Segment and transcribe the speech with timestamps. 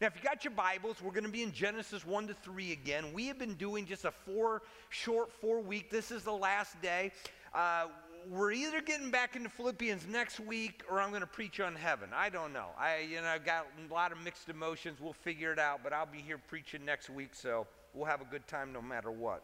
[0.00, 2.70] Now, if you got your Bibles, we're going to be in Genesis 1 to 3
[2.70, 3.12] again.
[3.12, 5.90] We have been doing just a four, short four week.
[5.90, 7.10] This is the last day.
[7.52, 7.86] Uh,
[8.30, 12.10] we're either getting back into Philippians next week or I'm going to preach on heaven.
[12.14, 12.66] I don't know.
[12.78, 15.00] I, you know, I've got a lot of mixed emotions.
[15.00, 18.26] We'll figure it out, but I'll be here preaching next week, so we'll have a
[18.26, 19.42] good time no matter what.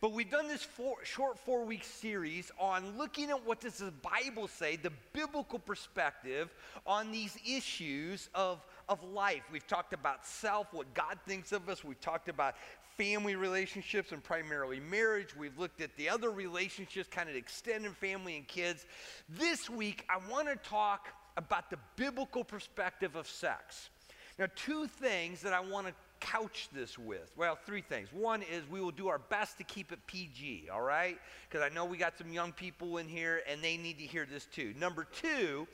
[0.00, 3.92] But we've done this four, short four week series on looking at what does the
[3.92, 6.54] Bible say, the biblical perspective
[6.86, 9.42] on these issues of, of life.
[9.52, 11.84] We've talked about self, what God thinks of us.
[11.84, 12.54] We've talked about
[12.96, 15.36] family relationships and primarily marriage.
[15.36, 18.86] We've looked at the other relationships, kind of extended family and kids.
[19.28, 23.90] This week, I want to talk about the biblical perspective of sex.
[24.38, 27.30] Now, two things that I want to couch this with?
[27.36, 28.08] Well, three things.
[28.12, 31.18] One is we will do our best to keep it PG, all right?
[31.48, 34.26] Because I know we got some young people in here and they need to hear
[34.30, 34.74] this too.
[34.78, 35.66] Number two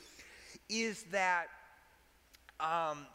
[0.68, 1.46] is that
[2.62, 3.06] um,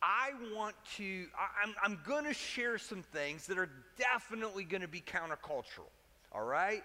[0.00, 4.80] I want to, I, I'm, I'm going to share some things that are definitely going
[4.80, 5.90] to be countercultural,
[6.32, 6.82] all right?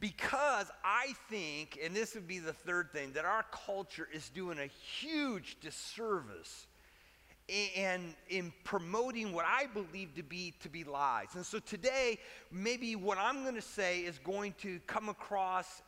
[0.00, 4.58] Because I think, and this would be the third thing, that our culture is doing
[4.58, 6.66] a huge disservice
[7.76, 11.28] and in promoting what I believe to be to be lies.
[11.34, 12.18] And so today,
[12.50, 15.82] maybe what I'm going to say is going to come across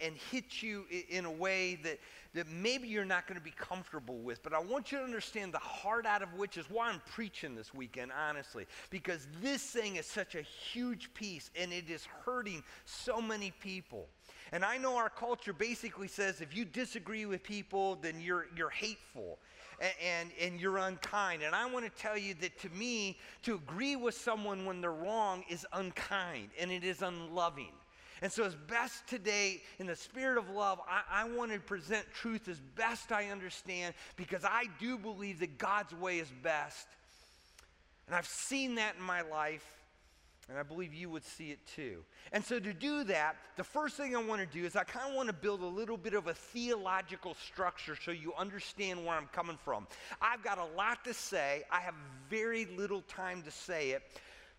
[0.00, 1.98] and hit you in a way that,
[2.34, 4.40] that maybe you're not going to be comfortable with.
[4.44, 7.56] But I want you to understand the heart out of which is why I'm preaching
[7.56, 12.62] this weekend, honestly, because this thing is such a huge piece and it is hurting
[12.84, 14.06] so many people.
[14.52, 18.70] And I know our culture basically says if you disagree with people, then you're, you're
[18.70, 19.38] hateful
[19.80, 21.42] and, and, you're unkind.
[21.42, 24.92] And I want to tell you that to me, to agree with someone when they're
[24.92, 27.72] wrong is unkind and it is unloving.
[28.22, 32.04] And so, as best today, in the spirit of love, I, I, want to present
[32.12, 36.86] truth as best I understand because I do believe that God's way is best.
[38.06, 39.64] And I've seen that in my life.
[40.50, 42.02] And I believe you would see it too.
[42.32, 45.08] And so, to do that, the first thing I want to do is I kind
[45.08, 49.14] of want to build a little bit of a theological structure so you understand where
[49.14, 49.86] I'm coming from.
[50.20, 51.94] I've got a lot to say, I have
[52.28, 54.02] very little time to say it.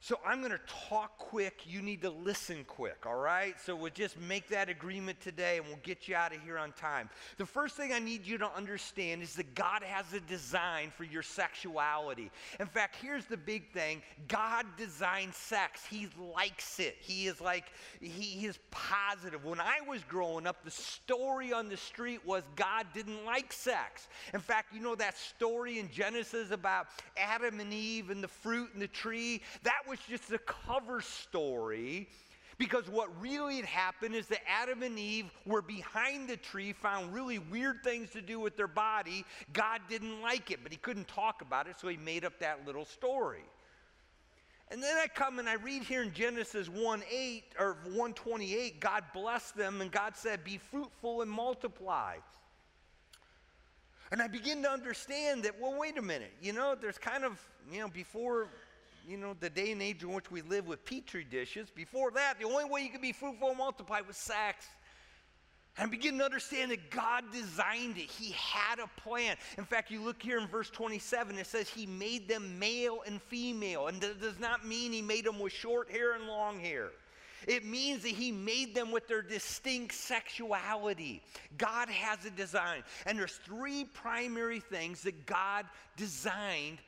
[0.04, 1.62] So I'm going to talk quick.
[1.68, 3.54] You need to listen quick, all right?
[3.64, 6.72] So we'll just make that agreement today and we'll get you out of here on
[6.72, 7.08] time.
[7.38, 11.04] The first thing I need you to understand is that God has a design for
[11.04, 12.32] your sexuality.
[12.60, 16.96] In fact, here's the big thing God designed sex, He likes it.
[17.00, 17.66] He is like,
[18.02, 19.46] He, is positive.
[19.46, 24.08] When I was growing up, the story on the street was God didn't like sex.
[24.34, 28.72] In fact, you know that story in Genesis about Adam and Eve and the fruit
[28.74, 29.44] and the tree?
[29.62, 32.08] That was just a cover story
[32.58, 37.12] because what really had happened is that Adam and Eve were behind the tree, found
[37.12, 39.26] really weird things to do with their body.
[39.52, 42.64] God didn't like it, but he couldn't talk about it, so he made up that
[42.68, 43.42] little story.
[44.70, 49.06] And then I come and I read here in Genesis 1 8 or 128, God
[49.12, 52.18] blessed them and God said, Be fruitful and multiply.
[54.12, 57.42] And I begin to understand that, well, wait a minute, you know, there's kind of,
[57.72, 58.50] you know, before
[59.08, 61.70] you know, the day and age in which we live with petri dishes.
[61.70, 64.66] Before that, the only way you could be fruitful and multiply was sex.
[65.78, 68.10] And begin to understand that God designed it.
[68.10, 69.38] He had a plan.
[69.58, 73.22] In fact, you look here in verse 27, it says He made them male and
[73.22, 73.88] female.
[73.88, 76.90] And that does not mean He made them with short hair and long hair.
[77.48, 81.22] It means that He made them with their distinct sexuality.
[81.58, 82.84] God has a design.
[83.06, 86.80] And there's three primary things that God designed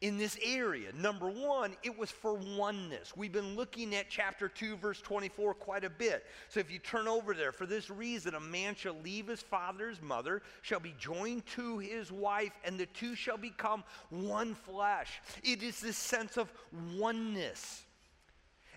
[0.00, 0.88] in this area.
[0.94, 3.14] Number one, it was for oneness.
[3.16, 6.24] We've been looking at chapter 2, verse 24 quite a bit.
[6.48, 10.00] So if you turn over there, for this reason, a man shall leave his father's
[10.00, 15.20] mother, shall be joined to his wife, and the two shall become one flesh.
[15.42, 16.50] It is this sense of
[16.96, 17.84] oneness.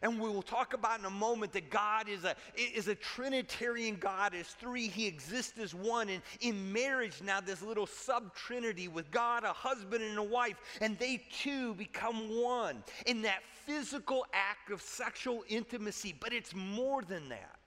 [0.04, 3.96] And we will talk about in a moment that God is a, is a Trinitarian
[3.96, 6.10] God, is three, He exists as one.
[6.10, 10.58] And in marriage now, this little sub trinity with God, a husband and a wife,
[10.82, 16.14] and they too become one in that physical act of sexual intimacy.
[16.20, 17.60] But it's more than that.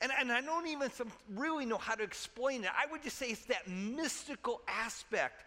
[0.00, 2.70] And, and I don't even some, really know how to explain it.
[2.76, 5.44] I would just say it's that mystical aspect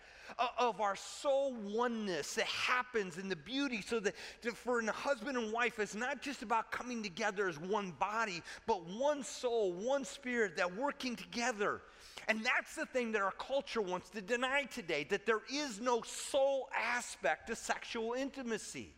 [0.58, 3.82] of our soul oneness that happens in the beauty.
[3.82, 4.16] So that
[4.56, 8.86] for a husband and wife it's not just about coming together as one body but
[8.88, 11.82] one soul one spirit that working together.
[12.28, 16.02] And that's the thing that our culture wants to deny today that there is no
[16.02, 18.94] soul aspect to sexual intimacy.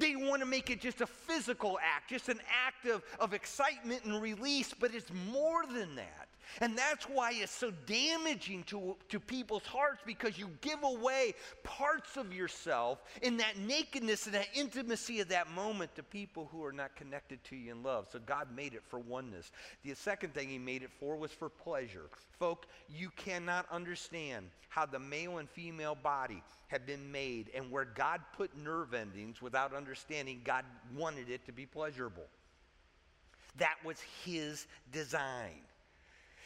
[0.00, 4.04] They want to make it just a physical act, just an act of, of excitement
[4.04, 6.28] and release, but it's more than that.
[6.60, 12.16] And that's why it's so damaging to, to people's hearts because you give away parts
[12.16, 16.72] of yourself in that nakedness and that intimacy of that moment to people who are
[16.72, 18.08] not connected to you in love.
[18.10, 19.52] So God made it for oneness.
[19.84, 22.06] The second thing He made it for was for pleasure.
[22.38, 27.84] Folk, you cannot understand how the male and female body have been made and where
[27.84, 30.64] God put nerve endings without understanding God
[30.96, 32.26] wanted it to be pleasurable.
[33.58, 35.62] That was His design.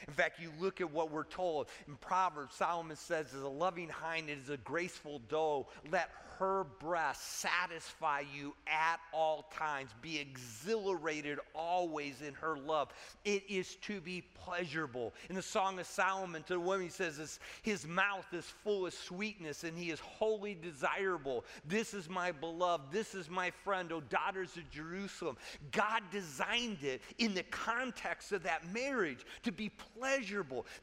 [0.06, 3.88] In fact, you look at what we're told in Proverbs, Solomon says, as a loving
[3.88, 9.90] hind is a graceful doe, let her breast satisfy you at all times.
[10.02, 12.88] Be exhilarated always in her love.
[13.24, 15.14] It is to be pleasurable.
[15.30, 18.94] In the Song of Solomon, to the woman, he says, his, mouth is full of
[18.94, 21.44] sweetness and he is wholly desirable.
[21.66, 22.90] This is my beloved.
[22.90, 25.36] This is my friend, O daughters of Jerusalem.
[25.70, 29.93] God designed it in the context of that marriage to be pleasurable,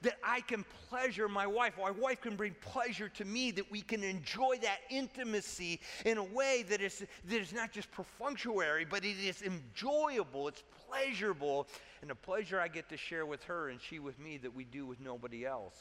[0.01, 1.73] that I can pleasure my wife.
[1.81, 6.17] My wife can bring pleasure to me, that we can enjoy that intimacy intimacy in
[6.17, 11.67] a way that is, that is not just perfunctory, but it is enjoyable, it's pleasurable,
[12.01, 14.63] and the pleasure I get to share with her and she with me that we
[14.63, 15.75] do with nobody else.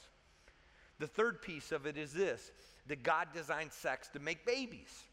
[0.98, 2.50] The third piece of it is this
[2.86, 5.04] that God designed sex to make babies.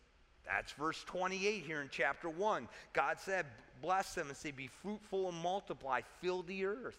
[0.45, 2.67] That's verse 28 here in chapter 1.
[2.93, 3.45] God said,
[3.81, 6.97] Bless them and say, Be fruitful and multiply, fill the earth.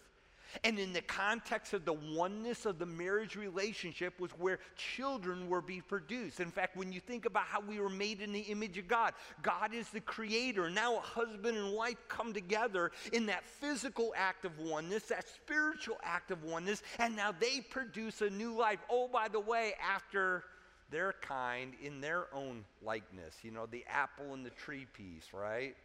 [0.63, 5.61] And in the context of the oneness of the marriage relationship was where children were
[5.61, 6.39] being produced.
[6.39, 9.13] In fact, when you think about how we were made in the image of God,
[9.41, 10.69] God is the creator.
[10.69, 15.97] Now a husband and wife come together in that physical act of oneness, that spiritual
[16.03, 18.79] act of oneness, and now they produce a new life.
[18.89, 20.43] Oh, by the way, after
[20.91, 23.35] their kind in their own likeness.
[23.43, 25.75] You know, the apple and the tree piece, right?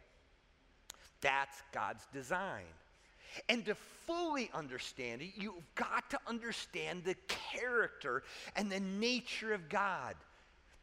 [1.21, 2.65] That's God's design.
[3.49, 8.23] And to fully understand it, you've got to understand the character
[8.55, 10.15] and the nature of God.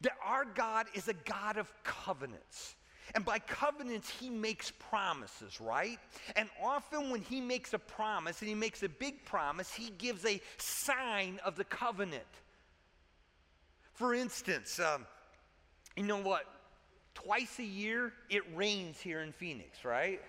[0.01, 2.75] That our God is a God of covenants.
[3.15, 5.99] And by covenants, he makes promises, right?
[6.35, 10.25] And often when he makes a promise, and he makes a big promise, he gives
[10.25, 12.23] a sign of the covenant.
[13.93, 15.05] For instance, um,
[15.95, 16.45] you know what?
[17.13, 20.19] Twice a year, it rains here in Phoenix, right?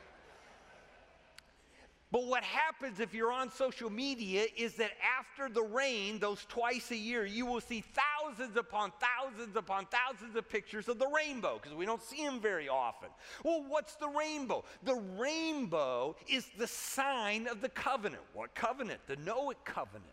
[2.15, 6.93] But what happens if you're on social media is that after the rain, those twice
[6.93, 11.59] a year, you will see thousands upon thousands upon thousands of pictures of the rainbow
[11.61, 13.09] because we don't see them very often.
[13.43, 14.65] Well, what's the rainbow?
[14.85, 18.23] The rainbow is the sign of the covenant.
[18.33, 19.01] What covenant?
[19.09, 20.05] The Noah covenant.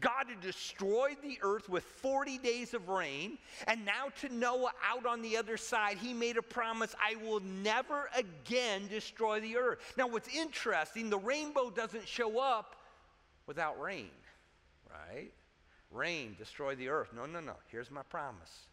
[0.00, 5.06] God had destroyed the earth with 40 days of rain, and now to Noah out
[5.06, 9.94] on the other side, he made a promise I will never again destroy the earth.
[9.96, 12.76] Now, what's interesting, the rainbow doesn't show up
[13.46, 14.10] without rain,
[14.90, 15.30] right?
[15.90, 17.10] Rain, destroy the earth.
[17.14, 17.54] No, no, no.
[17.68, 18.66] Here's my promise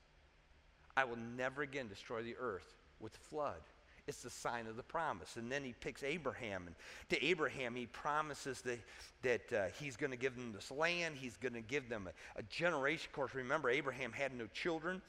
[0.96, 3.62] I will never again destroy the earth with flood.
[4.06, 5.38] It's the sign of the promise.
[5.38, 6.68] And then he picks Abraham.
[6.68, 6.76] And
[7.10, 8.80] to Abraham, he promises that,
[9.22, 11.16] that uh, he's going to give them this land.
[11.18, 13.08] He's going to give them a, a generation.
[13.10, 15.02] Of course, remember, Abraham had no children.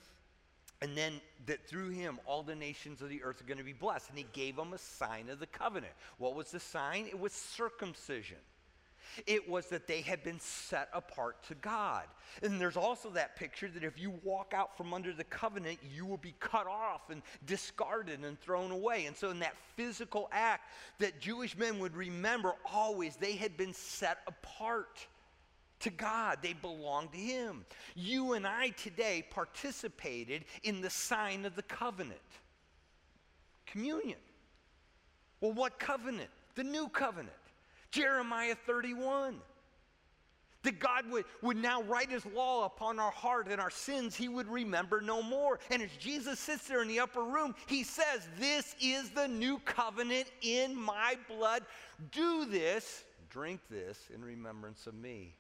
[0.81, 3.73] And then that through him, all the nations of the earth are going to be
[3.73, 4.11] blessed.
[4.11, 5.93] And he gave them a sign of the covenant.
[6.19, 7.07] What was the sign?
[7.07, 8.39] It was circumcision.
[9.27, 12.05] It was that they had been set apart to God.
[12.43, 16.07] And there's also that picture that if you walk out from under the covenant, you
[16.07, 19.07] will be cut off and discarded and thrown away.
[19.07, 23.73] And so, in that physical act that Jewish men would remember always, they had been
[23.73, 25.07] set apart
[25.81, 26.39] to God.
[26.43, 27.65] They belonged to Him.
[27.95, 32.21] You and I today participated in the sign of the covenant
[33.67, 34.19] communion.
[35.41, 36.31] Well, what covenant?
[36.55, 37.37] The new covenant.
[37.95, 39.37] Jeremiah 31.
[40.63, 44.29] That God would, would now write his law upon our heart and our sins he
[44.29, 45.59] would remember no more.
[45.71, 49.59] And as Jesus sits there in the upper room, he says, This is the new
[49.67, 51.65] covenant in my blood.
[52.13, 55.35] Do this, drink this in remembrance of me.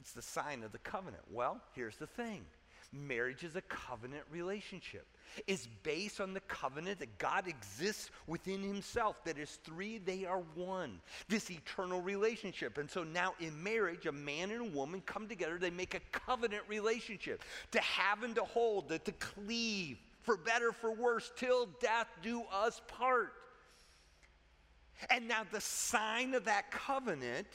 [0.00, 1.24] It's the sign of the covenant.
[1.30, 2.46] Well, here's the thing
[2.92, 5.06] marriage is a covenant relationship
[5.46, 9.16] It's based on the covenant that God exists within himself.
[9.24, 11.00] That is three, they are one.
[11.28, 12.78] This eternal relationship.
[12.78, 16.00] And so now in marriage, a man and a woman come together, they make a
[16.12, 21.66] covenant relationship to have and to hold, to, to cleave, for better, for worse, till
[21.80, 23.32] death do us part.
[25.10, 27.46] And now the sign of that covenant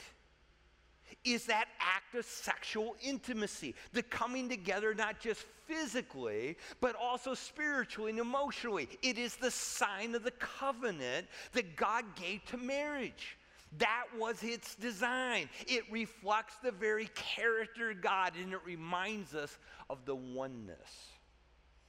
[1.24, 8.10] is that act of sexual intimacy, the coming together not just physically, but also spiritually
[8.10, 8.88] and emotionally.
[9.02, 13.36] It is the sign of the covenant that God gave to marriage.
[13.78, 15.48] That was its design.
[15.66, 21.08] It reflects the very character of God and it reminds us of the oneness.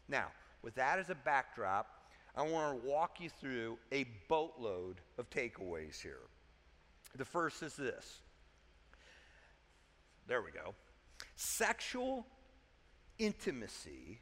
[0.08, 0.28] Now,
[0.62, 1.88] with that as a backdrop,
[2.36, 6.22] I want to walk you through a boatload of takeaways here.
[7.16, 8.22] The first is this.
[10.28, 10.74] There we go.
[11.36, 12.26] Sexual
[13.20, 14.22] intimacy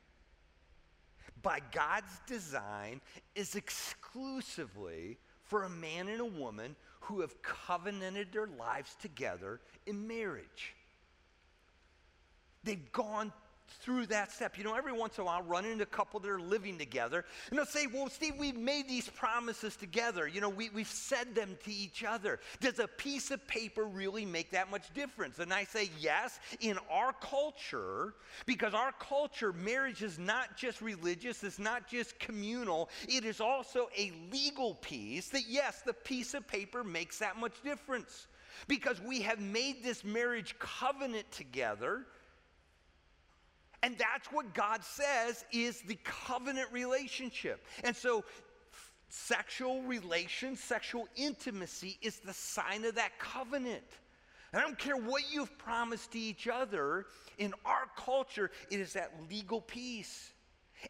[1.42, 3.02] by God's design
[3.36, 10.08] is exclusively for a man and a woman who have covenanted their lives together in
[10.08, 10.76] marriage.
[12.64, 13.34] They've gone
[13.80, 14.58] through that step.
[14.58, 16.78] You know, every once in a while, I'll run into a couple that are living
[16.78, 20.28] together, and they'll say, Well, Steve, we've made these promises together.
[20.28, 22.40] You know, we, we've said them to each other.
[22.60, 25.40] Does a piece of paper really make that much difference?
[25.40, 28.14] And I say, Yes, in our culture,
[28.46, 33.90] because our culture, marriage is not just religious, it's not just communal, it is also
[33.98, 38.28] a legal piece that, yes, the piece of paper makes that much difference.
[38.68, 42.06] Because we have made this marriage covenant together
[43.84, 47.66] and that's what God says is the covenant relationship.
[47.84, 48.24] And so,
[49.10, 53.84] sexual relations, sexual intimacy is the sign of that covenant.
[54.54, 57.06] And I don't care what you've promised to each other,
[57.38, 60.32] in our culture, it is that legal piece.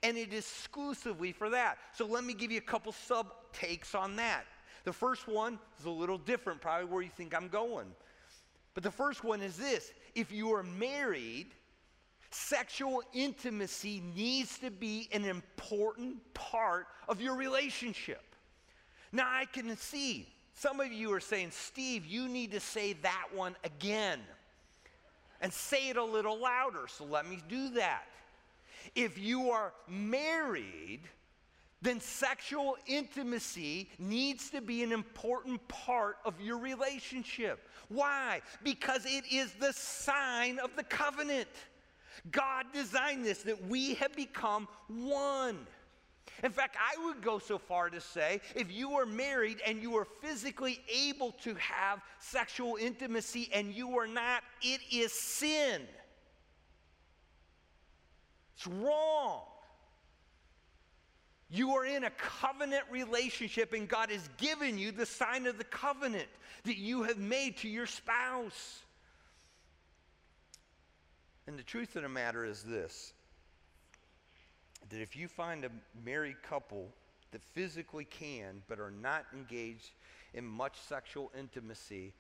[0.03, 1.77] And it is exclusively for that.
[1.93, 4.45] So let me give you a couple sub takes on that.
[4.83, 7.87] The first one is a little different, probably where you think I'm going.
[8.73, 11.47] But the first one is this if you are married,
[12.31, 18.23] Sexual intimacy needs to be an important part of your relationship.
[19.11, 23.27] Now, I can see some of you are saying, Steve, you need to say that
[23.33, 24.19] one again
[25.41, 26.87] and say it a little louder.
[26.87, 28.05] So let me do that.
[28.95, 31.01] If you are married,
[31.81, 37.67] then sexual intimacy needs to be an important part of your relationship.
[37.89, 38.41] Why?
[38.63, 41.47] Because it is the sign of the covenant.
[42.29, 45.59] God designed this that we have become one.
[46.43, 49.95] In fact, I would go so far to say if you are married and you
[49.97, 55.81] are physically able to have sexual intimacy and you are not, it is sin.
[58.55, 59.41] It's wrong.
[61.49, 65.65] You are in a covenant relationship, and God has given you the sign of the
[65.65, 66.29] covenant
[66.63, 68.83] that you have made to your spouse.
[71.51, 73.11] And the truth of the matter is this
[74.89, 75.69] that if you find a
[76.05, 76.87] married couple
[77.31, 79.91] that physically can but are not engaged
[80.33, 82.13] in much sexual intimacy,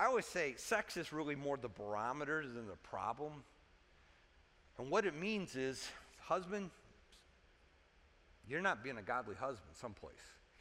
[0.00, 3.44] I always say sex is really more the barometer than the problem.
[4.78, 6.68] And what it means is, husband,
[8.48, 10.16] you're not being a godly husband someplace.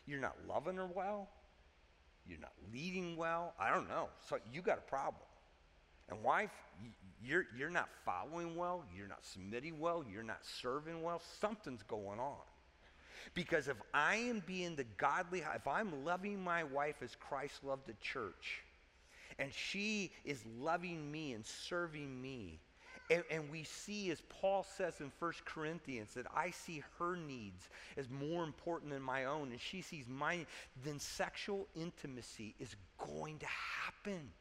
[0.05, 1.27] You're not loving her well.
[2.27, 3.55] You're not leading well.
[3.59, 4.09] I don't know.
[4.29, 5.23] So you got a problem.
[6.11, 6.51] And wife,
[7.23, 12.19] you're, you're not following well, you're not submitting well, you're not serving well, something's going
[12.19, 12.37] on.
[13.33, 17.87] Because if I am being the godly, if I'm loving my wife as Christ loved
[17.87, 18.63] the church,
[19.37, 22.59] and she is loving me and serving me,
[23.09, 27.67] and, and, we see, as Paul says in 1 Corinthians, that I see her needs
[27.97, 30.45] as more important than my own, and she sees mine,
[30.85, 34.31] then sexual intimacy is going to happen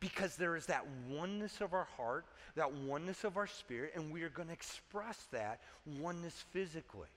[0.00, 4.22] because there is that oneness of our heart, that oneness of our spirit, and we
[4.22, 5.60] are going to express that
[6.00, 7.08] oneness physically.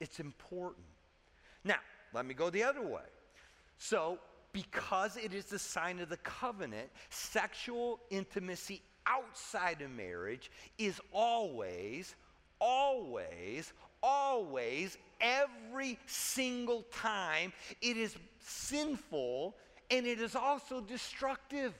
[0.00, 0.84] It's important.
[1.64, 1.78] Now,
[2.12, 3.02] let me go the other way.
[3.78, 4.18] So,
[4.52, 12.14] because it is the sign of the covenant, sexual intimacy outside of marriage is always,
[12.60, 17.52] always, always, every single time,
[17.82, 19.54] it is sinful
[19.90, 21.74] and it is also destructive.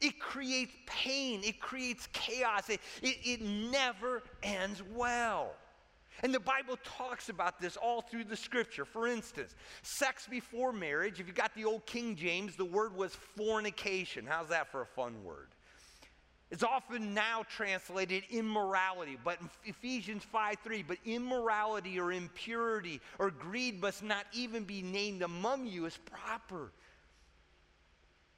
[0.00, 5.54] It creates pain, it creates chaos, it, it, it, never ends well.
[6.22, 8.84] And the Bible talks about this all through the scripture.
[8.84, 13.14] For instance, sex before marriage, if you got the old King James, the word was
[13.14, 14.24] fornication.
[14.26, 15.48] How's that for a fun word?
[16.50, 23.82] It's often now translated immorality, but Ephesians 5 3, but immorality or impurity or greed
[23.82, 26.72] must not even be named among you as proper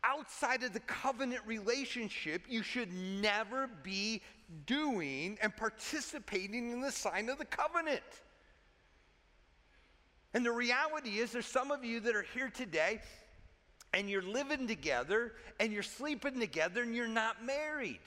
[0.04, 4.22] outside of the covenant relationship, you should never be
[4.66, 8.02] doing and participating in the sign of the covenant.
[10.32, 13.00] And the reality is, there's some of you that are here today
[13.92, 18.00] and you're living together and you're sleeping together and you're not married.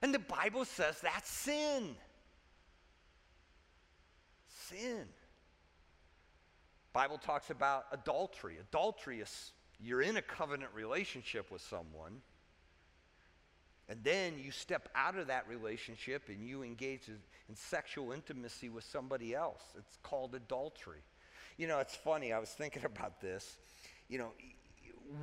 [0.00, 1.94] And the Bible says that's sin.
[4.68, 5.04] Sin.
[6.92, 8.56] Bible talks about adultery.
[8.60, 12.20] Adultery is you're in a covenant relationship with someone,
[13.88, 17.18] and then you step out of that relationship and you engage in,
[17.54, 19.60] sexual intimacy with somebody else.
[19.78, 21.02] It's called adultery.
[21.58, 23.58] You know, it's funny, I was thinking about this.
[24.08, 24.32] You know,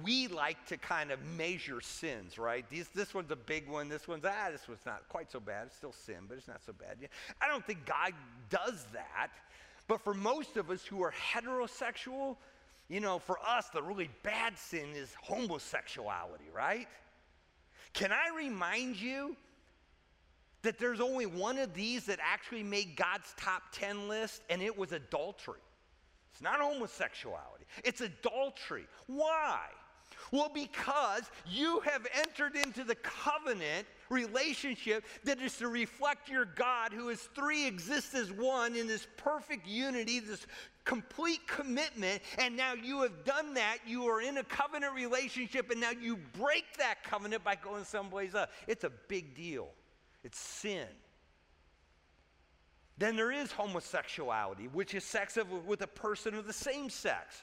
[0.03, 2.63] we like to kind of measure sins, right?
[2.69, 3.89] These, this one's a big one.
[3.89, 5.67] This one's, ah, this one's not quite so bad.
[5.67, 6.97] It's still sin, but it's not so bad.
[7.41, 8.13] I don't think God
[8.49, 9.29] does that.
[9.87, 12.37] But for most of us who are heterosexual,
[12.91, 16.89] you know, for us, the really bad sin is homosexuality, right?
[17.93, 19.37] Can I remind you
[20.61, 24.77] that there's only one of these that actually made God's top 10 list, and it
[24.77, 25.61] was adultery?
[26.33, 28.87] It's not homosexuality, it's adultery.
[29.07, 29.61] Why?
[30.33, 36.93] Well, because you have entered into the covenant relationship that is to reflect your God
[36.93, 40.45] who is three, exists as one in this perfect unity, this
[40.83, 42.21] complete commitment.
[42.37, 43.77] And now you have done that.
[43.87, 48.35] You are in a covenant relationship, and now you break that covenant by going someplace
[48.35, 48.49] else.
[48.67, 49.69] It's a big deal,
[50.23, 50.87] it's sin.
[52.97, 57.41] Then there is homosexuality, which is sex of, with a person of the same sex.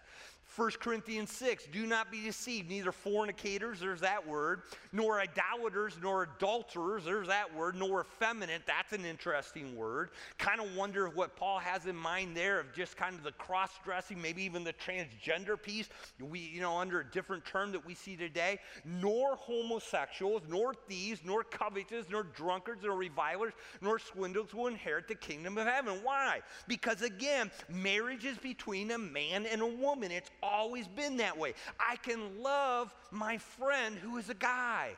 [0.58, 2.68] 1 Corinthians 6, do not be deceived.
[2.68, 4.62] Neither fornicators, there's that word,
[4.92, 10.10] nor idolaters, nor adulterers, there's that word, nor effeminate, that's an interesting word.
[10.36, 13.70] Kind of wonder what Paul has in mind there of just kind of the cross
[13.84, 15.88] dressing, maybe even the transgender piece,
[16.20, 18.58] we, you know, under a different term that we see today.
[18.84, 25.14] Nor homosexuals, nor thieves, nor covetous, nor drunkards, nor revilers, nor swindlers will inherit the
[25.14, 26.00] kingdom of heaven.
[26.02, 26.40] Why?
[26.66, 30.10] Because again, marriage is between a man and a woman.
[30.10, 31.54] It's always been that way.
[31.78, 34.96] I can love my friend who is a guy.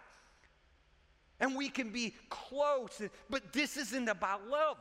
[1.41, 4.77] And we can be close, but this isn't about love.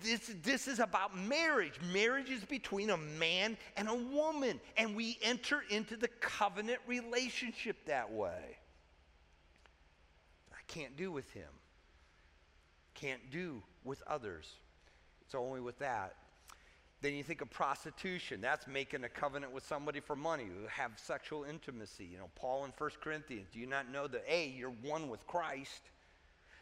[0.00, 1.72] This, this is about marriage.
[1.92, 7.76] Marriage is between a man and a woman, and we enter into the covenant relationship
[7.86, 8.58] that way.
[10.52, 11.48] I can't do with him,
[12.94, 14.48] can't do with others.
[15.22, 16.14] It's only with that
[17.02, 18.40] then you think of prostitution.
[18.40, 22.04] That's making a covenant with somebody for money, who have sexual intimacy.
[22.04, 25.26] You know, Paul in 1 Corinthians, do you not know that, A, you're one with
[25.26, 25.82] Christ?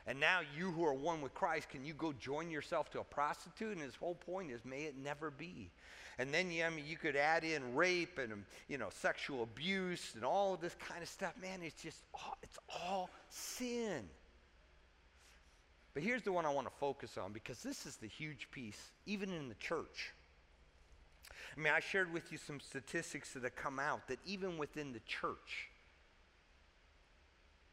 [0.07, 3.05] And now you who are one with Christ, can you go join yourself to a
[3.05, 3.73] prostitute?
[3.73, 5.71] And his whole point is, may it never be.
[6.19, 9.43] And then yeah, I mean, you could add in rape and um, you know sexual
[9.43, 11.33] abuse and all this kind of stuff.
[11.41, 14.03] Man, it's just all, it's all sin.
[15.95, 18.91] But here's the one I want to focus on because this is the huge piece,
[19.07, 20.13] even in the church.
[21.57, 24.93] I mean, I shared with you some statistics that have come out that even within
[24.93, 25.69] the church,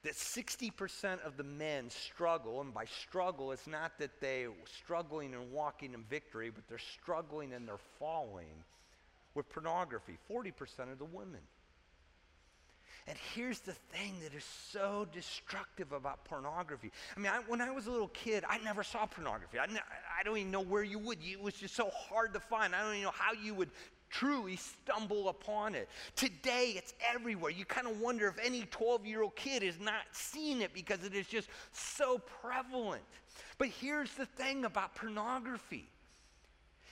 [0.03, 4.51] that 60% of the men struggle, and by struggle, it's not that they're
[4.83, 8.63] struggling and walking in victory, but they're struggling and they're falling
[9.35, 10.17] with pornography.
[10.31, 11.41] 40% of the women.
[13.07, 16.91] And here's the thing that is so destructive about pornography.
[17.15, 19.59] I mean, I, when I was a little kid, I never saw pornography.
[19.59, 21.19] I, I don't even know where you would.
[21.23, 22.75] It was just so hard to find.
[22.75, 23.69] I don't even know how you would
[24.09, 25.87] truly stumble upon it.
[26.15, 27.51] Today, it's everywhere.
[27.51, 31.03] You kind of wonder if any 12 year old kid has not seen it because
[31.05, 33.03] it is just so prevalent.
[33.57, 35.89] But here's the thing about pornography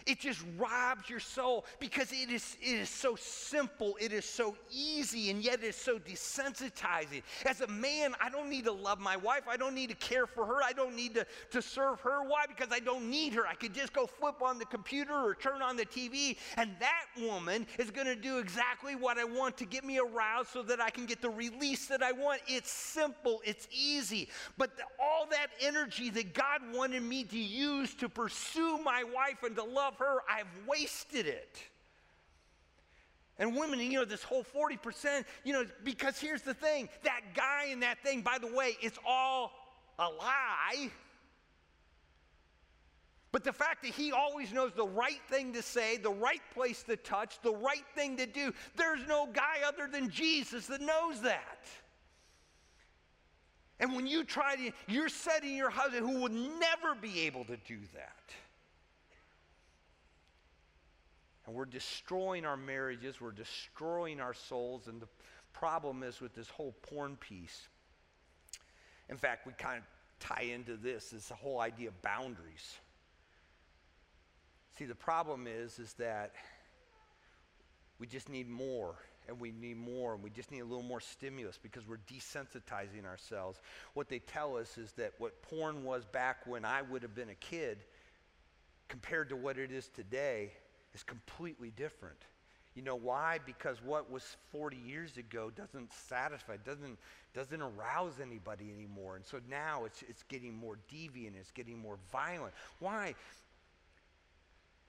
[0.06, 4.56] it just robs your soul because it is, it is so simple, it is so
[4.72, 7.24] easy, and yet it is so desensitizing.
[7.46, 9.44] As a man, I don't need to love my wife.
[9.50, 10.62] I don't need to care for her.
[10.64, 12.24] I don't need to, to serve her.
[12.24, 12.46] Why?
[12.48, 13.48] Because I don't need her.
[13.48, 17.06] I could just go flip on the computer or turn on the TV, and that
[17.20, 20.80] woman is going to do exactly what I want to get me aroused so that
[20.80, 22.42] I can get the release that I want.
[22.48, 24.30] It's simple, it's easy.
[24.58, 29.44] But the, all that energy that God wanted me to use to pursue my wife
[29.44, 31.58] and to love her, I've wasted it.
[33.38, 37.68] And women, you know, this whole 40%, you know, because here's the thing that guy
[37.70, 39.52] and that thing, by the way, it's all
[40.00, 40.90] a lie.
[43.32, 46.84] But the fact that he always knows the right thing to say, the right place
[46.84, 51.22] to touch, the right thing to do, there's no guy other than Jesus that knows
[51.22, 51.66] that.
[53.82, 57.58] And when you try to, you're setting your husband who would never be able to
[57.68, 58.15] do that.
[61.46, 65.08] And we're destroying our marriages, we're destroying our souls, and the
[65.54, 67.68] problem is with this whole porn piece.
[69.10, 69.84] In fact, we kind of
[70.20, 72.76] tie into this is the whole idea of boundaries.
[74.78, 76.34] See, the problem is is that
[78.00, 78.96] we just need more
[79.28, 83.06] and we need more and we just need a little more stimulus because we're desensitizing
[83.06, 83.62] ourselves.
[83.94, 87.30] What they tell us is that what porn was back when I would have been
[87.30, 87.86] a kid
[88.90, 90.52] compared to what it is today
[90.96, 92.18] is completely different.
[92.74, 93.40] You know why?
[93.46, 96.98] Because what was 40 years ago doesn't satisfy, doesn't,
[97.34, 99.16] doesn't arouse anybody anymore.
[99.16, 102.54] And so now it's, it's getting more deviant, it's getting more violent.
[102.80, 103.16] Why?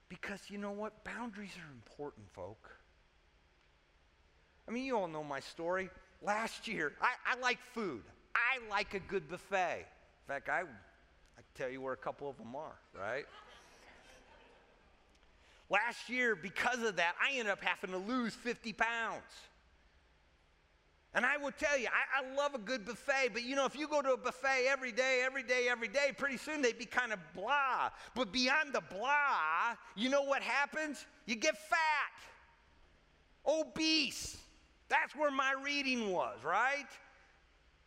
[0.08, 1.04] Because you know what?
[1.04, 2.70] Boundaries are important, folk.
[4.68, 5.90] I mean, you all know my story.
[6.22, 8.02] Last year, I, I like food.
[8.34, 9.78] I like a good buffet.
[9.80, 13.26] In fact, I, I tell you where a couple of them are, right?
[15.68, 19.22] Last year, because of that, I ended up having to lose 50 pounds.
[21.16, 23.74] And I will tell you, I, I, love a good buffet, but you know, if
[23.74, 26.85] you go to a buffet every day, every day, every day, pretty soon they'd be
[26.85, 27.88] kind of blah.
[28.14, 31.07] But beyond the blah, you know what happens?
[31.24, 32.12] You get fat,
[33.46, 34.37] obese.
[34.90, 36.87] That's where my reading was, right?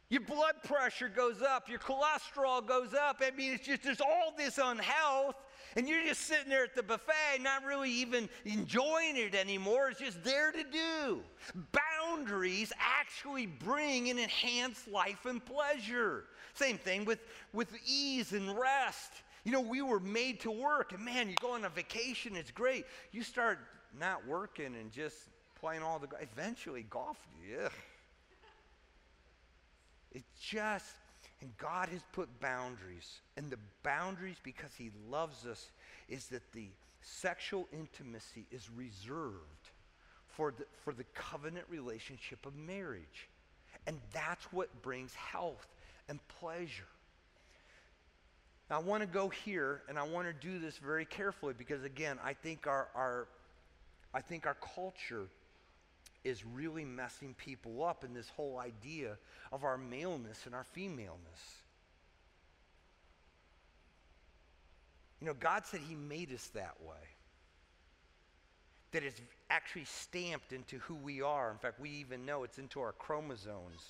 [0.10, 3.22] Your blood pressure goes up, your cholesterol goes up.
[3.22, 5.36] I mean, it's just there's all this unhealth,
[5.76, 9.90] and you're just sitting there at the buffet, not really even enjoying it anymore.
[9.90, 11.22] It's just there to do.
[11.72, 16.26] Boundaries actually bring and enhance life and pleasure.
[16.54, 17.20] Same thing with,
[17.54, 19.12] with ease and rest.
[19.44, 22.52] You know, we were made to work, and man, you go on a vacation, it's
[22.52, 22.86] great.
[23.12, 23.60] You start
[23.98, 25.16] not working and just
[25.60, 27.18] playing all the eventually golf,
[27.50, 27.70] yeah.
[30.12, 30.96] It just,
[31.42, 33.22] and God has put boundaries.
[33.38, 35.72] And the boundaries, because He loves us,
[36.08, 36.68] is that the
[37.02, 39.70] sexual intimacy is reserved
[40.28, 43.30] for the, for the covenant relationship of marriage.
[43.88, 45.68] And that's what brings health
[46.10, 46.84] and pleasure.
[48.70, 51.84] Now, I want to go here, and I want to do this very carefully because,
[51.84, 53.28] again, I think our, our,
[54.14, 55.28] I think our culture
[56.24, 59.18] is really messing people up in this whole idea
[59.52, 61.60] of our maleness and our femaleness.
[65.20, 66.96] You know, God said He made us that way.
[68.92, 71.52] That it's actually stamped into who we are.
[71.52, 73.88] In fact, we even know it's into our chromosomes.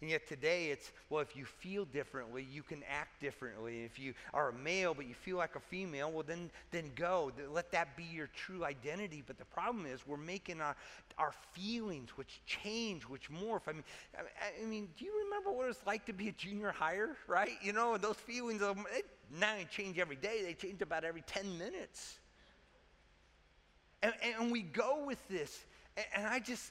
[0.00, 3.82] And yet today it's, well, if you feel differently, you can act differently.
[3.82, 7.32] If you are a male but you feel like a female, well, then, then go.
[7.52, 9.24] Let that be your true identity.
[9.26, 10.76] But the problem is we're making our,
[11.18, 13.62] our feelings, which change, which morph.
[13.66, 13.84] I mean,
[14.16, 17.56] I, mean, do you remember what it's like to be a junior higher, right?
[17.60, 18.74] You know, those feelings, they
[19.36, 20.42] not change every day.
[20.44, 22.20] They change about every 10 minutes.
[24.02, 25.58] And, and we go with this.
[25.96, 26.70] and, and I just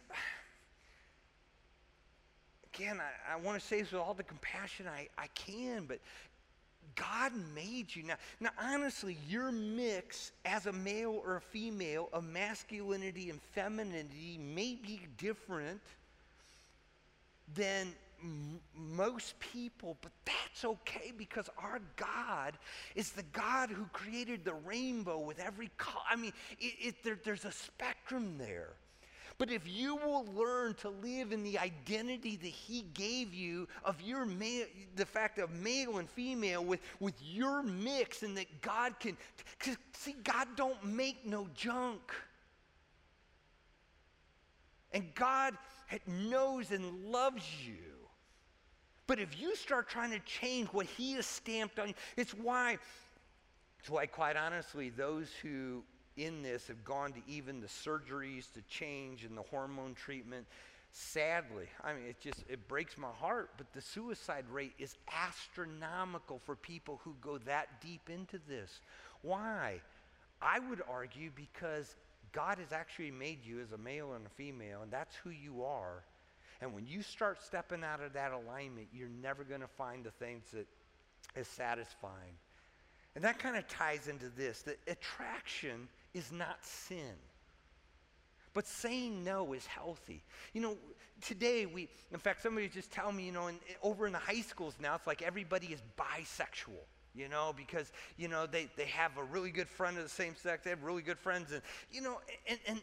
[2.78, 6.00] again, I, I want to say this with all the compassion I, I can, but
[6.96, 8.04] God made you.
[8.04, 14.40] Now, now, honestly, your mix as a male or a female of masculinity and femininity
[14.40, 15.82] may be different
[17.56, 22.58] than m- most people, but that's okay because our God
[22.96, 26.04] is the God who created the rainbow with every color.
[26.10, 28.74] I mean, it, it, there, there's a spectrum there.
[29.40, 34.02] But if you will learn to live in the identity that He gave you of
[34.02, 39.00] your male, the fact of male and female with, with your mix, and that God
[39.00, 39.16] can,
[39.94, 42.02] see, God don't make no junk.
[44.92, 45.56] And God
[46.08, 47.76] knows and loves you.
[49.06, 52.80] But if you start trying to change what He has stamped on you, it's why,
[53.80, 55.84] it's why, quite honestly, those who
[56.18, 60.46] in this have gone to even the surgeries to change and the hormone treatment.
[60.92, 66.40] Sadly, I mean, it just it breaks my heart, but the suicide rate is astronomical
[66.46, 68.82] for people who go that deep into this.
[69.22, 69.82] Why?
[70.42, 71.96] I would argue because
[72.32, 75.64] God has actually made you as a male and a female, and that's who you
[75.64, 76.04] are.
[76.62, 80.12] And when you start stepping out of that alignment, you're never going to find the
[80.12, 80.68] things that
[81.36, 82.38] is satisfying.
[83.18, 87.16] And that kind of ties into this that attraction is not sin.
[88.54, 90.22] But saying no is healthy.
[90.54, 90.78] You know,
[91.20, 94.42] today we, in fact, somebody just tell me, you know, in, over in the high
[94.42, 99.18] schools now, it's like everybody is bisexual you know, because, you know, they, they have
[99.18, 102.00] a really good friend of the same sex, they have really good friends, and, you
[102.00, 102.80] know, and, and,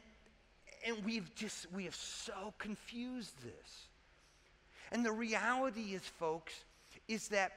[0.85, 3.87] and we've just, we have so confused this.
[4.91, 6.65] And the reality is, folks,
[7.07, 7.53] is that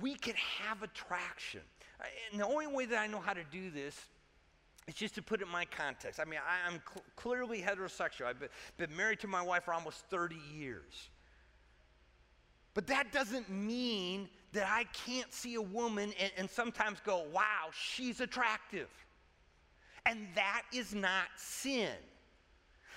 [0.00, 1.60] we can have attraction.
[2.30, 3.98] And the only way that I know how to do this
[4.86, 6.20] it's just to put it in my context.
[6.20, 8.26] I mean, I, am cl- clearly heterosexual.
[8.26, 11.08] I've been, been married to my wife for almost 30 years.
[12.74, 17.70] But that doesn't mean that I can't see a woman and, and sometimes go, wow,
[17.72, 18.88] she's attractive.
[20.06, 21.88] And that is not sin.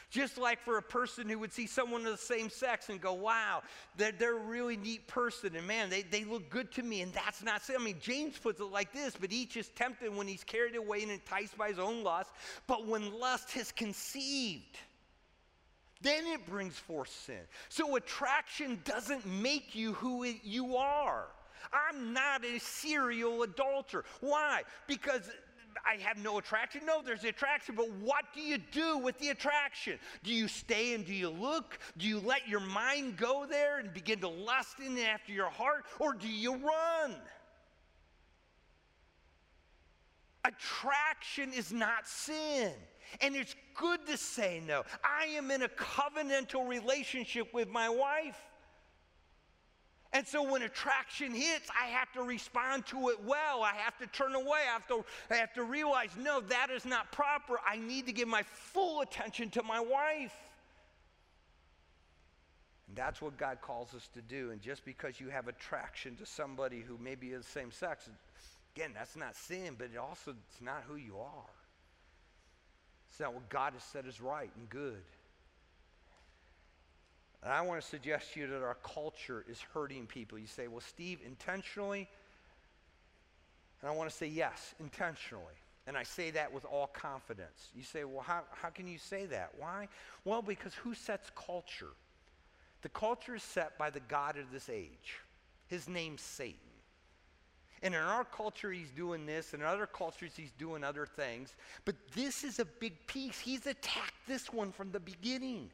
[0.10, 3.14] Just like for a person who would see someone of the same sex and go,
[3.14, 3.62] wow,
[3.98, 7.12] they're, they're a really neat person, and man, they, they look good to me, and
[7.12, 7.76] that's not sin.
[7.78, 11.04] I mean, James puts it like this, but each is tempted when he's carried away
[11.04, 12.32] and enticed by his own lust.
[12.68, 14.78] But when lust has conceived,
[16.02, 17.42] then it brings forth sin.
[17.68, 21.26] So attraction doesn't make you who you are.
[21.74, 24.06] I'm not a serial adulterer.
[24.22, 24.62] Why?
[24.88, 25.30] Because
[25.86, 26.82] I have no attraction.
[26.86, 30.00] No, there's the attraction, but what do you do with the attraction?
[30.24, 31.80] Do you stay and do you look?
[31.98, 35.86] Do you let your mind go there and begin to lust in after your heart,
[36.00, 37.16] or do you run?
[40.46, 42.72] Attraction is not sin.
[43.22, 44.84] And it's good to say no.
[45.04, 48.38] I am in a covenantal relationship with my wife.
[50.18, 53.62] And so when attraction hits, I have to respond to it well.
[53.62, 54.62] I have to turn away.
[54.68, 57.60] I have to, I have to realize, no, that is not proper.
[57.64, 60.34] I need to give my full attention to my wife.
[62.88, 64.50] And that's what God calls us to do.
[64.50, 68.10] And just because you have attraction to somebody who maybe is the same sex,
[68.76, 71.54] again, that's not sin, but it also it's not who you are.
[73.12, 75.04] It's not what God has said is right and good.
[77.48, 80.38] And I want to suggest to you that our culture is hurting people.
[80.38, 82.10] You say, well, Steve, intentionally?
[83.80, 85.54] And I want to say, yes, intentionally.
[85.88, 87.70] And I say that with all confidence.
[87.74, 89.54] You say, well, how, how can you say that?
[89.58, 89.88] Why?
[90.26, 91.94] Well, because who sets culture?
[92.82, 95.22] The culture is set by the God of this age.
[95.68, 96.60] His name's Satan.
[97.82, 101.56] And in our culture, he's doing this, and in other cultures, he's doing other things.
[101.86, 103.40] But this is a big piece.
[103.40, 105.70] He's attacked this one from the beginning.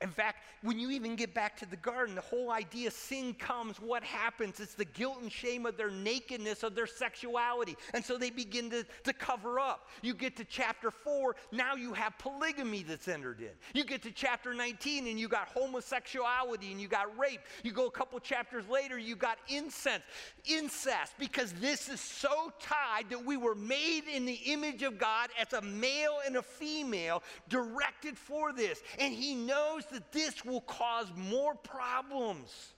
[0.00, 3.34] In fact, when you even get back to the garden, the whole idea of sin
[3.34, 4.60] comes, what happens?
[4.60, 7.76] It's the guilt and shame of their nakedness, of their sexuality.
[7.94, 9.88] And so they begin to, to cover up.
[10.02, 13.50] You get to chapter 4, now you have polygamy that's entered in.
[13.74, 17.40] You get to chapter 19, and you got homosexuality and you got rape.
[17.64, 20.02] You go a couple chapters later, you got incest.
[20.44, 25.30] Incest, because this is so tied that we were made in the image of God
[25.40, 28.80] as a male and a female, directed for this.
[29.00, 32.72] And He knows that this will cause more problems.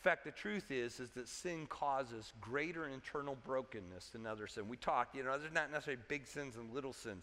[0.00, 4.68] In fact, the truth is, is that sin causes greater internal brokenness than other sin.
[4.68, 7.22] We talked, you know, there's not necessarily big sins and little sins,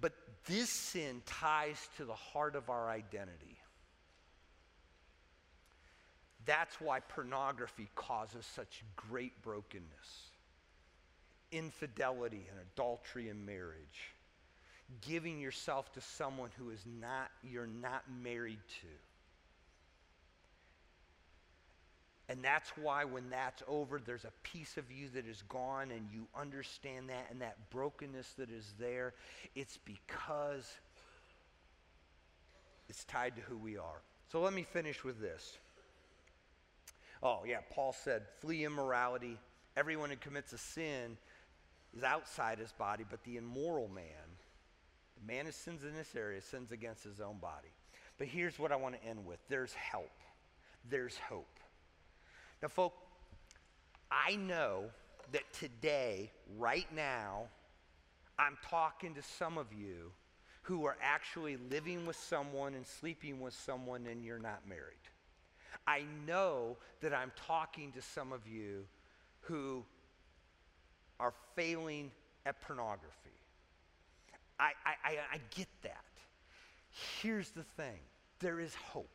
[0.00, 0.12] but
[0.46, 3.58] this sin ties to the heart of our identity.
[6.46, 10.30] That's why pornography causes such great brokenness.
[11.50, 14.14] Infidelity and adultery in marriage
[15.06, 18.88] giving yourself to someone who is not you're not married to.
[22.30, 26.06] And that's why when that's over, there's a piece of you that is gone, and
[26.12, 29.14] you understand that, and that brokenness that is there.
[29.54, 30.70] It's because
[32.90, 34.02] it's tied to who we are.
[34.30, 35.56] So let me finish with this.
[37.22, 39.38] Oh, yeah, Paul said, flee immorality.
[39.74, 41.16] Everyone who commits a sin
[41.96, 44.04] is outside his body, but the immoral man
[45.18, 47.68] the man who sins in this area sins against his own body.
[48.18, 50.10] But here's what I want to end with there's help,
[50.88, 51.58] there's hope.
[52.62, 52.96] Now, folks,
[54.10, 54.84] I know
[55.32, 57.44] that today, right now,
[58.38, 60.12] I'm talking to some of you
[60.62, 64.96] who are actually living with someone and sleeping with someone and you're not married.
[65.86, 68.84] I know that I'm talking to some of you
[69.40, 69.84] who
[71.18, 72.10] are failing
[72.44, 73.27] at pornography.
[74.58, 76.04] I, I, I get that.
[77.20, 77.98] Here's the thing
[78.40, 79.08] there is hope.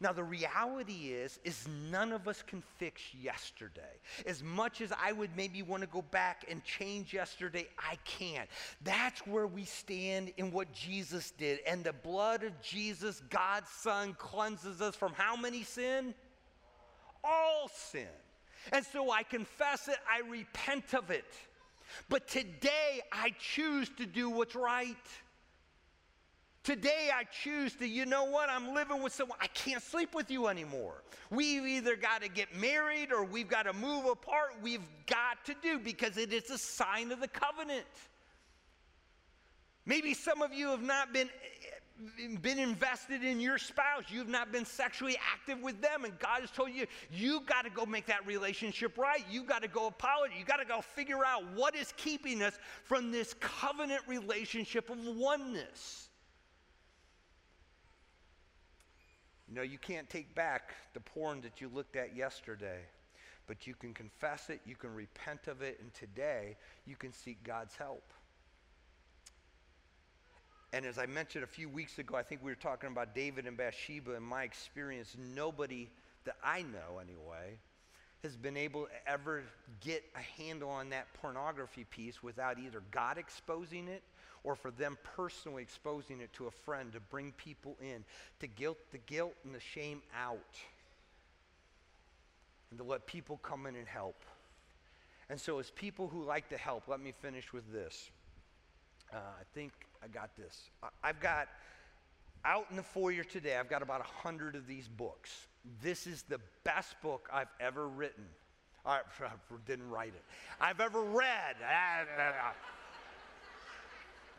[0.00, 4.00] Now the reality is is none of us can fix yesterday.
[4.26, 8.48] As much as I would maybe want to go back and change yesterday, I can't.
[8.82, 11.60] That's where we stand in what Jesus did.
[11.66, 16.14] And the blood of Jesus, God's son cleanses us from how many sin?
[17.22, 18.08] All sin.
[18.72, 21.26] And so I confess it, I repent of it.
[22.08, 24.96] But today I choose to do what's right.
[26.64, 30.30] Today I choose to, you know what, I'm living with someone, I can't sleep with
[30.30, 31.02] you anymore.
[31.30, 34.54] We've either got to get married or we've got to move apart.
[34.62, 37.86] We've got to do because it is a sign of the covenant.
[39.86, 41.28] Maybe some of you have not been
[42.40, 44.04] been invested in your spouse.
[44.08, 46.04] You've not been sexually active with them.
[46.04, 49.24] And God has told you, you got to go make that relationship right.
[49.30, 50.36] You got to go apologize.
[50.38, 54.98] You got to go figure out what is keeping us from this covenant relationship of
[55.04, 56.08] oneness.
[59.54, 62.80] Know, you can't take back the porn that you looked at yesterday,
[63.46, 67.44] but you can confess it, you can repent of it, and today you can seek
[67.44, 68.14] God's help.
[70.72, 73.46] And as I mentioned a few weeks ago, I think we were talking about David
[73.46, 74.14] and Bathsheba.
[74.14, 75.90] In my experience, nobody
[76.24, 77.58] that I know anyway
[78.22, 79.42] has been able to ever
[79.80, 84.02] get a handle on that pornography piece without either God exposing it
[84.44, 88.04] or for them personally exposing it to a friend to bring people in,
[88.40, 90.38] to guilt the guilt and the shame out,
[92.70, 94.24] and to let people come in and help.
[95.28, 98.10] And so, as people who like to help, let me finish with this.
[99.12, 99.72] Uh, I think
[100.02, 100.70] I got this.
[101.02, 101.48] I've got
[102.44, 105.46] out in the foyer today, I've got about a hundred of these books.
[105.80, 108.24] This is the best book I've ever written.
[108.84, 109.00] I
[109.66, 110.24] didn't write it.
[110.60, 111.56] I've ever read.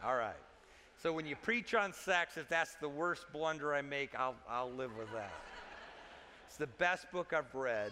[0.04, 0.36] All right.
[1.02, 4.72] So when you preach on sex, if that's the worst blunder I make, I'll, I'll
[4.72, 5.32] live with that.
[6.48, 7.92] It's the best book I've read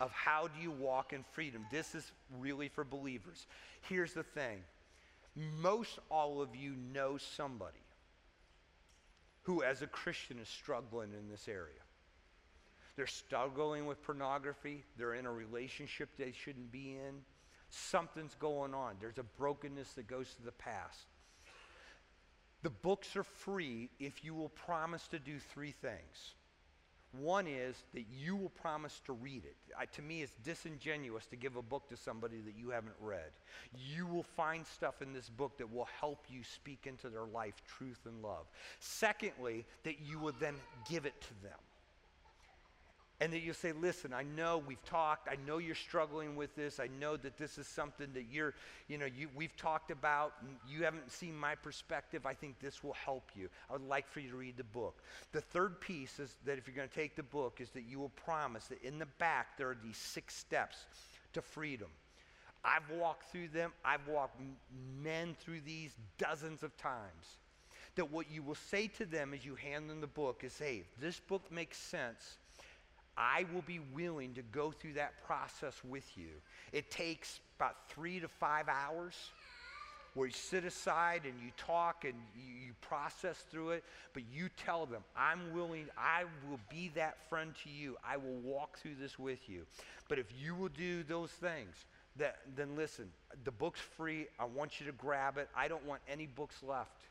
[0.00, 1.64] of how do you walk in freedom.
[1.70, 3.46] This is really for believers.
[3.82, 4.62] Here's the thing
[5.60, 7.78] most all of you know somebody
[9.42, 11.80] who, as a Christian, is struggling in this area.
[12.96, 17.22] They're struggling with pornography, they're in a relationship they shouldn't be in.
[17.70, 18.96] Something's going on.
[19.00, 21.06] There's a brokenness that goes to the past.
[22.62, 26.34] The books are free if you will promise to do three things.
[27.12, 29.56] One is that you will promise to read it.
[29.78, 33.30] I, to me, it's disingenuous to give a book to somebody that you haven't read.
[33.76, 37.54] You will find stuff in this book that will help you speak into their life
[37.66, 38.46] truth and love.
[38.78, 40.54] Secondly, that you will then
[40.88, 41.58] give it to them.
[43.20, 45.28] And that you say, listen, I know we've talked.
[45.28, 46.78] I know you're struggling with this.
[46.78, 48.54] I know that this is something that you're,
[48.86, 50.34] you know, you, we've talked about.
[50.68, 52.26] you haven't seen my perspective.
[52.26, 53.48] I think this will help you.
[53.68, 55.02] I would like for you to read the book.
[55.32, 57.98] The third piece is that if you're going to take the book, is that you
[57.98, 60.86] will promise that in the back there are these six steps
[61.32, 61.88] to freedom.
[62.64, 63.72] I've walked through them.
[63.84, 64.40] I've walked
[65.02, 67.38] men through these dozens of times.
[67.96, 70.84] That what you will say to them as you hand them the book is, hey,
[71.00, 72.38] this book makes sense
[73.18, 76.28] I will be willing to go through that process with you.
[76.72, 79.14] It takes about three to five hours
[80.14, 84.86] where you sit aside and you talk and you, process through it, but you tell
[84.86, 87.96] them, I'm willing, I will be that friend to you.
[88.08, 89.66] I will walk through this with you.
[90.08, 91.74] But if you will do those things,
[92.16, 93.10] that, then listen,
[93.44, 94.26] the book's free.
[94.38, 95.48] I want you to grab it.
[95.56, 97.07] I don't want any books left.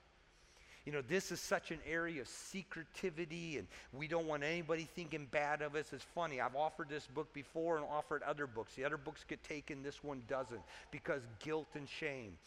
[0.88, 5.28] You know, this is such an area of secretivity, and we don't want anybody thinking
[5.30, 5.92] bad of us.
[5.92, 8.74] It's funny, I've offered this book before and offered other books.
[8.76, 12.38] The other books get taken, this one doesn't, because guilt and shame.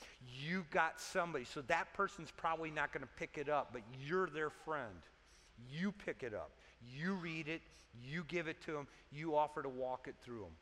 [0.42, 4.30] You got somebody, so that person's probably not going to pick it up, but you're
[4.30, 4.88] their friend.
[5.70, 6.52] You pick it up.
[6.96, 7.60] You read it,
[8.02, 10.56] you give it to them, you offer to walk it through them.